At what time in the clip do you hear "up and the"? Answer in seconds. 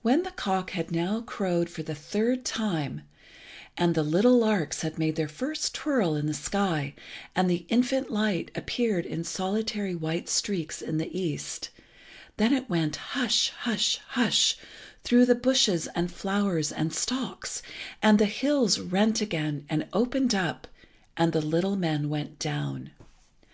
20.34-21.42